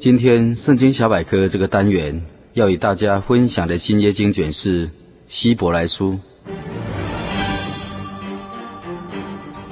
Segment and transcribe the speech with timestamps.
[0.00, 4.88] 今天圣经小百科这个单元要与大家分享的新约经卷是
[5.26, 6.16] 希伯来书。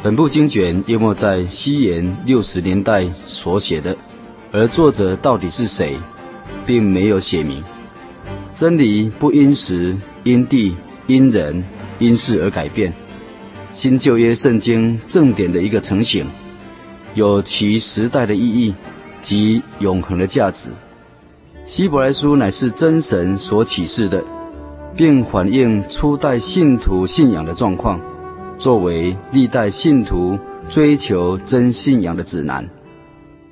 [0.02, 3.96] 本部经卷约莫在西元六十年代所写的，
[4.50, 5.96] 而作者到底是谁，
[6.66, 7.62] 并没有写明。
[8.52, 10.74] 真理不因时、因地、
[11.06, 11.62] 因人、
[12.00, 12.92] 因事而改变。
[13.70, 16.26] 新旧约圣经正典的一个成型，
[17.14, 18.74] 有其时代的意义。
[19.26, 20.70] 及永恒的价值，
[21.64, 24.22] 希伯来书乃是真神所启示的，
[24.96, 28.00] 并反映初代信徒信仰的状况，
[28.56, 30.38] 作为历代信徒
[30.68, 32.64] 追求真信仰的指南。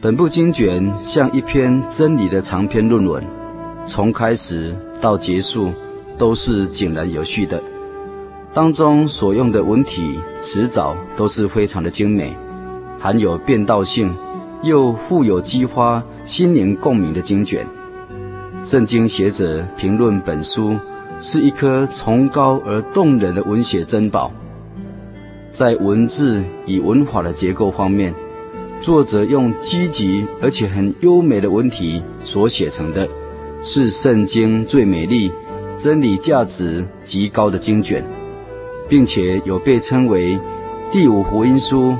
[0.00, 3.24] 本部经卷像一篇真理的长篇论文，
[3.84, 5.72] 从开始到结束
[6.16, 7.60] 都是井然有序的，
[8.52, 12.32] 当中所用的文体辞藻都是非常的精美，
[13.00, 14.14] 含有辩道性。
[14.62, 17.66] 又富有激发心灵共鸣的经卷，
[18.62, 20.76] 圣经学者评论本书
[21.20, 24.32] 是一颗崇高而动人的文学珍宝。
[25.52, 28.14] 在文字与文法的结构方面，
[28.80, 33.08] 作者用积极而且很优美的文体所写成的，
[33.62, 35.30] 是圣经最美丽、
[35.78, 38.04] 真理价值极高的经卷，
[38.88, 40.38] 并且有被称为
[40.90, 41.94] 第五福音书。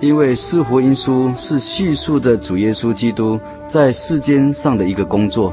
[0.00, 5.52] 因为四福音书是叙述着主耶稣基督在世间上的一个工作，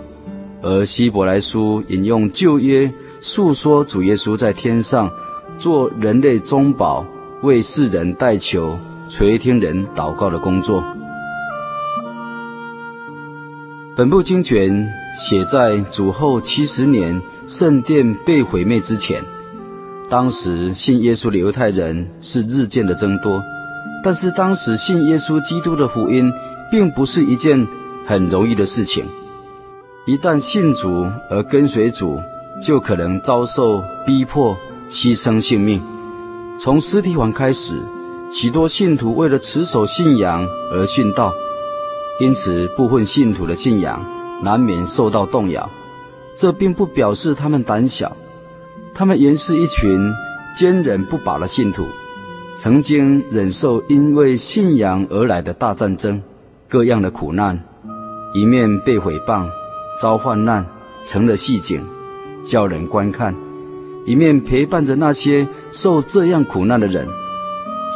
[0.62, 5.09] 而希伯来书引用旧约述说主耶稣在天上
[5.58, 7.03] 做人类中保，
[7.42, 8.78] 为世人代求、
[9.09, 10.84] 垂听人祷告的工作。
[13.98, 14.88] 本部经卷
[15.18, 19.24] 写在主后七十年圣殿被毁灭之前，
[20.08, 23.42] 当时信耶稣的犹太人是日渐的增多。
[24.06, 26.32] 但是当时信耶稣基督的福音，
[26.70, 27.68] 并不是一件
[28.06, 29.04] 很容易的事情。
[30.06, 32.22] 一旦信主而跟随主，
[32.62, 34.56] 就可能遭受逼迫、
[34.92, 35.82] 牺牲性命。
[36.60, 37.82] 从斯提反开始，
[38.32, 41.34] 许多信徒为了持守信仰而殉道，
[42.20, 44.06] 因此部分信徒的信仰
[44.44, 45.68] 难免受到动摇。
[46.38, 48.16] 这并不表示他们胆小，
[48.94, 50.14] 他们原是一群
[50.56, 51.88] 坚韧不拔的信徒。
[52.58, 56.22] 曾经忍受因为信仰而来的大战争，
[56.70, 57.60] 各样的苦难，
[58.34, 59.46] 一面被毁谤、
[60.02, 60.66] 遭患难，
[61.06, 61.84] 成了戏景，
[62.46, 63.34] 叫人观看；
[64.06, 67.06] 一面陪伴着那些受这样苦难的人，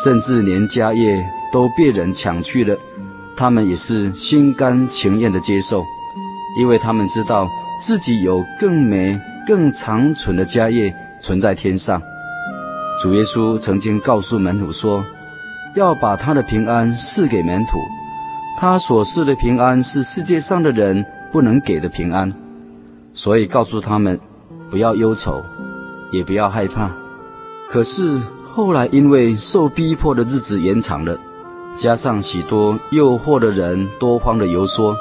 [0.04, 2.78] 甚至连家业都被人抢去了，
[3.38, 5.82] 他们也是心甘情愿的接受，
[6.60, 7.48] 因为他们知道
[7.82, 12.02] 自己有更美、更长存的家业存在天上。
[13.00, 15.02] 主耶稣曾经告诉门徒说
[15.74, 17.78] ：“要把他的平安赐给门徒，
[18.58, 22.30] 他所赐的平安是世界上的人不能给的平安，
[23.14, 24.20] 所以告诉他们
[24.70, 25.42] 不要忧愁，
[26.12, 26.92] 也不要害怕。
[27.70, 28.20] 可是
[28.54, 31.18] 后来因为受逼迫的日子延长了，
[31.78, 34.94] 加上许多诱惑的人多方的游说，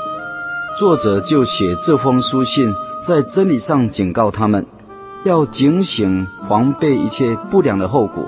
[0.78, 2.72] 作者就写这封书信，
[3.04, 4.65] 在真理上警告他们。”
[5.25, 8.25] 要警醒，防备一切不良的后果，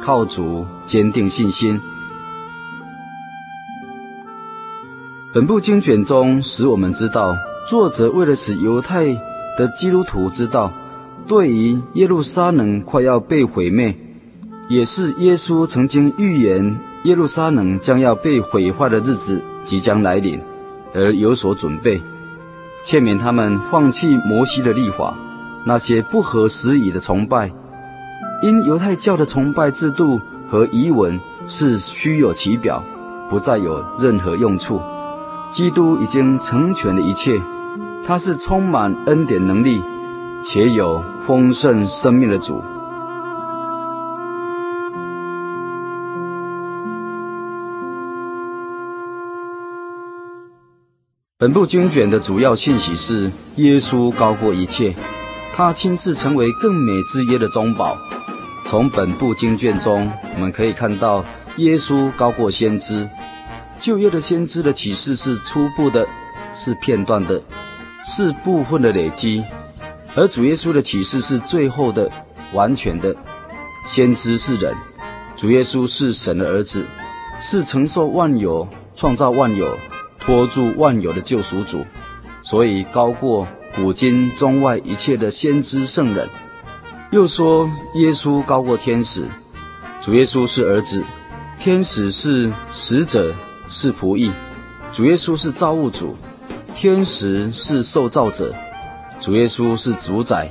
[0.00, 1.80] 靠主坚定信心。
[5.34, 7.36] 本部经卷中使我们知道，
[7.68, 9.06] 作者为了使犹太
[9.58, 10.72] 的基督徒知道，
[11.26, 13.94] 对于耶路撒冷快要被毁灭，
[14.68, 20.40] 也是耶稣曾经预言耶路撒冷将要被毁坏的日子即将来临，
[20.94, 22.00] 而有所准备，
[22.84, 25.16] 劝勉他们放弃摩西的律法。
[25.66, 27.52] 那些不合时宜的崇拜，
[28.42, 32.82] 因犹太教的崇拜制度和仪文是虚有其表，
[33.28, 34.80] 不再有任何用处。
[35.50, 37.40] 基督已经成全了一切，
[38.04, 39.82] 他是充满恩典能力，
[40.42, 42.62] 且有丰盛生命的主。
[51.36, 54.94] 本部经卷的主要信息是：耶稣高过一切。
[55.60, 57.94] 他亲自成为更美之约的中保。
[58.64, 61.22] 从本部经卷中，我们可以看到
[61.58, 63.06] 耶稣高过先知。
[63.78, 66.08] 旧约的先知的启示是初步的，
[66.54, 67.42] 是片段的，
[68.02, 69.42] 是部分的累积；
[70.16, 72.10] 而主耶稣的启示是最后的、
[72.54, 73.14] 完全的。
[73.84, 74.74] 先知是人，
[75.36, 76.86] 主耶稣是神的儿子，
[77.38, 78.66] 是承受万有、
[78.96, 79.76] 创造万有、
[80.18, 81.84] 托住万有的救赎主，
[82.42, 83.46] 所以高过
[83.80, 86.28] 古今中外一切的先知圣人。
[87.10, 89.24] 又说耶稣高过天使，
[90.00, 91.02] 主耶稣是儿子，
[91.58, 93.34] 天使是使者。
[93.72, 94.32] 是仆役，
[94.90, 96.16] 主耶稣是造物主，
[96.74, 98.52] 天使是受造者，
[99.20, 100.50] 主耶稣是主宰，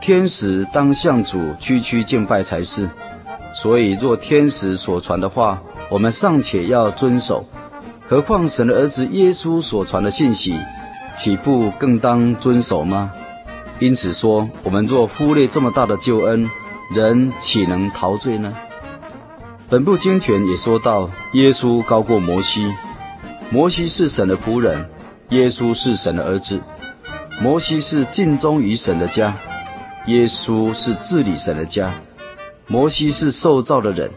[0.00, 2.88] 天使当向主屈屈敬拜才是。
[3.52, 5.60] 所以，若天使所传的话，
[5.90, 7.44] 我们尚且要遵守，
[8.08, 10.56] 何况神的儿子耶稣所传的信息，
[11.18, 13.10] 岂不更当遵守吗？
[13.80, 16.48] 因此说，我们若忽略这么大的救恩，
[16.94, 18.54] 人岂能陶醉呢？
[19.68, 22.72] 本部经卷也说到，耶稣高过摩西。
[23.50, 24.88] 摩西是神的仆人，
[25.30, 26.60] 耶稣是神的儿子。
[27.42, 29.34] 摩西是尽忠于神的家，
[30.06, 31.92] 耶稣是治理神的家。
[32.68, 34.08] 摩西是受造的人，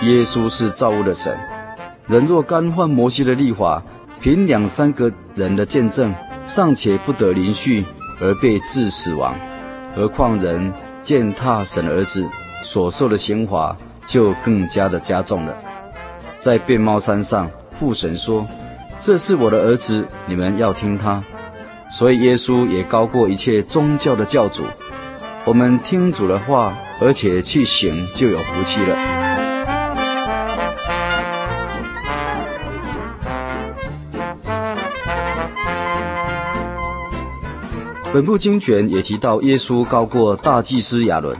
[0.00, 1.38] 耶稣是造物的神。
[2.06, 3.82] 人若干犯摩西的律法，
[4.22, 6.14] 凭两三个人的见证，
[6.46, 7.84] 尚且不得连续
[8.20, 9.34] 而被治死亡，
[9.94, 10.72] 何况人
[11.02, 12.24] 践踏神的儿子
[12.64, 13.76] 所受的刑罚，
[14.06, 15.56] 就更加的加重了。
[16.38, 18.46] 在变猫山上，父神说
[19.00, 21.22] ：“这是我的儿子，你们要听他。”
[21.92, 24.62] 所以耶稣也高过一切宗教的教主。
[25.44, 29.25] 我们听主的话，而且去行，就有福气了。
[38.16, 41.36] 本部经卷也提到，耶稣高过大祭司亚伦。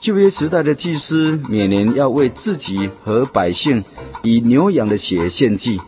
[0.00, 3.84] 旧约时代的祭司每年要为自己和百姓
[4.24, 5.80] 以牛羊的血献祭，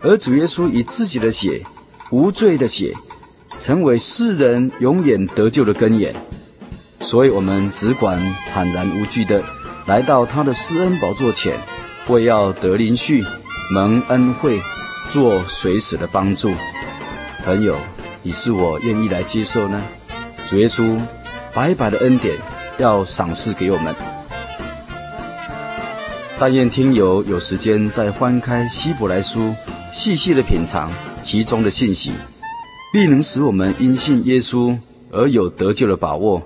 [0.00, 1.64] 而主耶稣以自己的血，
[2.10, 2.92] 无罪的血，
[3.56, 6.12] 成为世人永远得救的根源。
[7.00, 8.20] 所以，我们只管
[8.52, 9.44] 坦然无惧的
[9.86, 11.54] 来到他的施恩宝座前，
[12.08, 13.24] 为要得怜恤、
[13.72, 14.58] 蒙恩惠、
[15.08, 16.50] 做随时的帮助。
[17.44, 17.76] 朋友，
[18.22, 19.82] 你是我愿意来接受呢？
[20.48, 20.98] 主耶稣
[21.52, 22.36] 白白的恩典。
[22.78, 23.94] 要赏赐给我们，
[26.38, 29.54] 但愿听友有时间再翻开希伯来书，
[29.92, 30.90] 细细的品尝
[31.20, 32.12] 其中的信息，
[32.90, 34.74] 必能使我们因信耶稣
[35.12, 36.40] 而有得救的把握，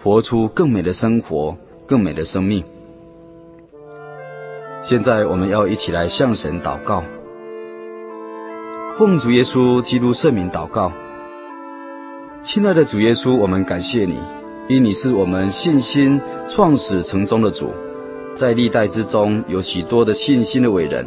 [0.00, 1.56] 活出更美的生活，
[1.86, 2.62] 更美的生命。
[4.80, 7.02] 现在我们要一起来向神祷告，
[8.96, 10.92] 奉主耶稣基督圣名祷告，
[12.42, 14.18] 亲爱的主耶稣，我们感谢你。
[14.66, 17.74] 因你是我们信心创始成终的主，
[18.34, 21.06] 在历代之中有许多的信心的伟人，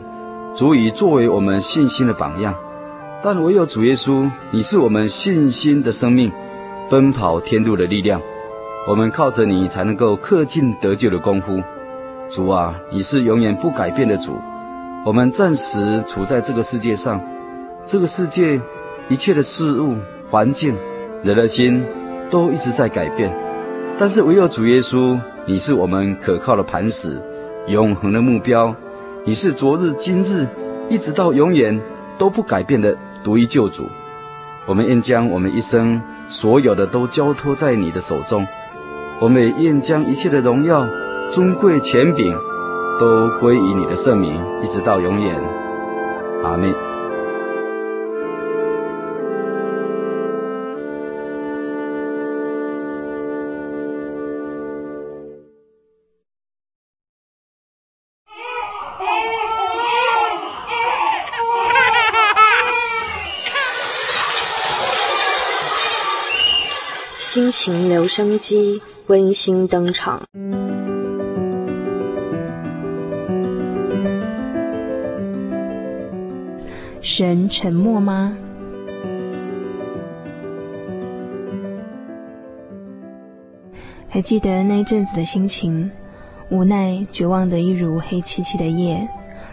[0.54, 2.54] 足以作为我们信心的榜样。
[3.24, 6.32] 但唯有主耶稣，你是我们信心的生命，
[6.88, 8.22] 奔跑天路的力量。
[8.88, 11.60] 我们靠着你才能够恪尽得救的功夫。
[12.30, 14.38] 主啊，你是永远不改变的主。
[15.04, 17.20] 我们暂时处在这个世界上，
[17.88, 18.62] 这个世界
[19.10, 19.96] 一切的事物、
[20.30, 20.76] 环境、
[21.24, 21.84] 人的心
[22.30, 23.34] 都一直在改变。
[23.98, 27.22] 但是唯有主耶稣，你是我们可靠的磐石，
[27.68, 28.76] 永恒的目标。
[29.24, 30.46] 你是昨日、今日，
[30.90, 31.80] 一直到永远
[32.18, 33.88] 都不改变的独一救主。
[34.66, 38.46] 我们愿将我们一生所有的都交托在你的手中。
[39.22, 40.86] 我们也愿将一切的荣耀、
[41.32, 42.36] 尊贵、权柄，
[43.00, 45.42] 都归于你的圣名，一直到永远。
[46.44, 46.83] 阿门。
[67.34, 70.22] 心情留声机温馨登场。
[77.02, 78.38] 神沉默吗？
[84.08, 85.90] 还记得那一阵子的心情，
[86.52, 89.08] 无奈、绝望的一如黑漆漆的夜，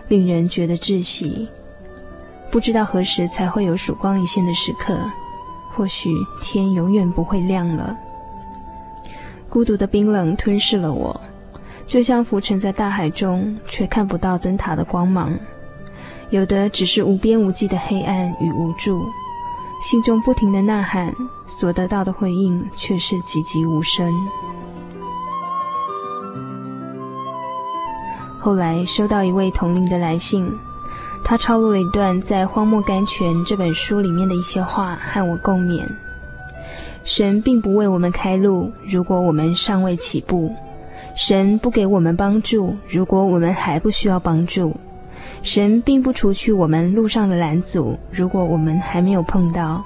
[0.08, 1.48] 令人觉得窒息。
[2.50, 5.00] 不知道何时才会有曙光一现的时刻。
[5.80, 7.96] 或许天永远不会亮了，
[9.48, 11.18] 孤独的冰冷吞噬了我，
[11.86, 15.34] 就像浮沉在大海中却看不到灯塔的光芒，
[16.28, 19.02] 有的只是无边无际的黑暗与无助，
[19.82, 21.14] 心中不停的呐喊，
[21.46, 24.12] 所得到的回应却是寂寂无声。
[28.38, 30.46] 后来收到一位同龄的来信，
[31.30, 35.86] 他抄录了一段在《荒漠甘泉》这本书里面的一些话，和我共勉。
[37.04, 40.50] 神并不为我们开路，如果我们尚未起步；
[41.14, 44.72] 神不给我们帮助，如果我们还不需要帮助；
[45.40, 49.84] 神并不除去我们路上的拦阻，如果我们还没有碰到。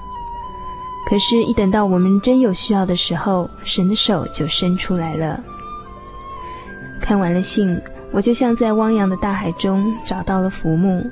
[1.07, 5.39] 可是，一等到我们真有需要的时候，神的手就伸出来了。
[6.99, 7.79] 看完了信。
[8.11, 11.05] 我就像在汪洋的大海中找到了浮木，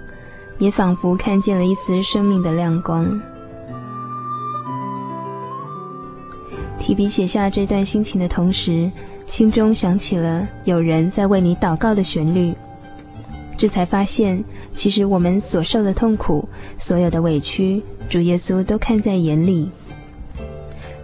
[0.57, 3.19] 也仿佛看见了一丝生命的亮光。
[6.79, 8.91] 提笔写下这段心情的同时，
[9.25, 12.53] 心中想起了有人在为你祷告的旋律，
[13.55, 14.43] 这才发现，
[14.73, 19.71] 其实我们所受的痛苦、所有的委屈，主耶稣都看在眼里。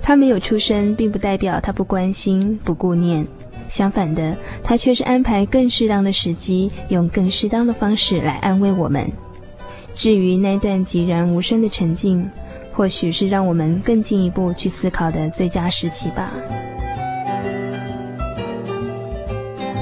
[0.01, 3.25] 他没有出声，并不代表他不关心、不顾念。
[3.67, 9.09] 相反的，他却是安排更适当的时机，用更适当的方式来安慰我们。
[9.99, 12.25] 至于那段寂然无声的沉静，
[12.71, 16.31] 或许是让我们更进一步去思考的最佳时期吧。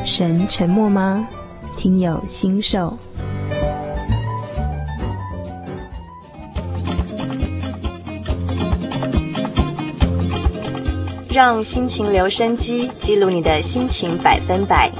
[0.04, 1.30] 神沉默吗？
[1.78, 2.98] 听友心受。
[11.32, 14.92] 让心情留声机记录你的心情百分百，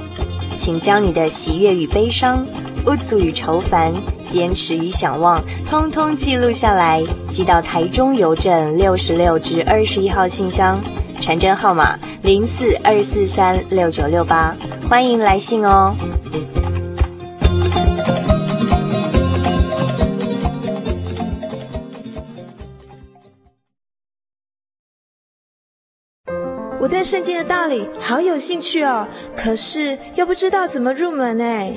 [0.56, 2.46] 请将你的喜悦与悲伤、
[2.86, 3.92] 无助与愁烦、
[4.26, 10.80] 坚持与想望，通通记录下来，寄到台中邮政六十六至二十一号信箱，
[11.20, 14.56] 传真号码零四二四三六九六八，
[14.88, 15.94] 欢迎来信哦。
[26.80, 29.06] 我对圣经的道理好有兴趣哦，
[29.36, 31.76] 可是又不知道怎么入门哎。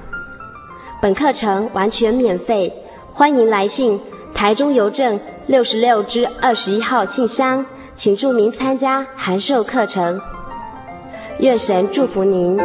[1.01, 2.71] 本课程完全免费，
[3.11, 3.99] 欢迎来信
[4.35, 7.65] 台中邮政六十六支二十一号信箱，
[7.95, 10.21] 请注明参加函授课程。
[11.39, 12.55] 愿神祝福您。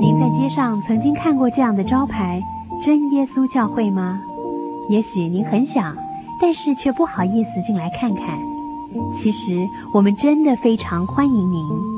[0.00, 2.40] 您在街上曾经看过这样的招牌
[2.82, 4.18] “真耶稣教会”吗？
[4.88, 5.94] 也许您很想。
[6.40, 8.38] 但是却不好意思进来看看。
[9.12, 11.97] 其实我们真的非常欢迎您。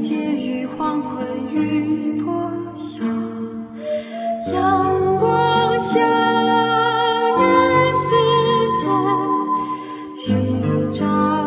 [0.00, 3.04] 借雨黄昏与破晓，
[4.52, 5.98] 阳光下，
[7.40, 7.42] 愿
[8.04, 8.08] 世
[8.78, 8.86] 界
[10.16, 11.04] 寻找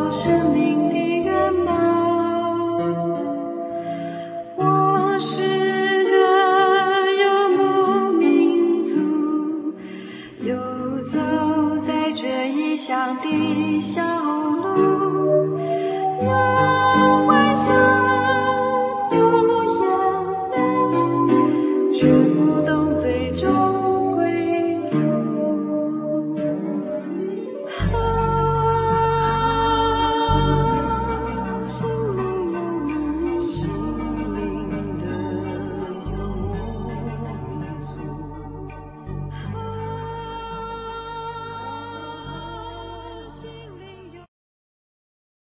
[0.10, 1.70] 生命的原貌。
[4.58, 6.14] 我是个
[7.24, 7.24] 游
[7.56, 9.00] 牧民族，
[10.42, 10.54] 游
[11.04, 11.18] 走
[11.82, 14.04] 在这异乡的小
[14.62, 15.58] 路，
[16.22, 16.28] 那
[17.28, 17.91] 微笑。